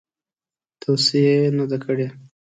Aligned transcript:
توصیه 0.81 1.33
یې 1.41 1.47
نه 1.57 1.65
ده 1.69 1.77
کړې. 1.83 2.07